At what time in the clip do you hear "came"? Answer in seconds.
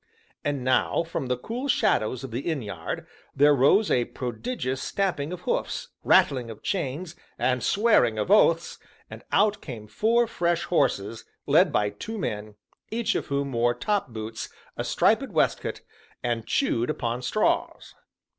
9.61-9.85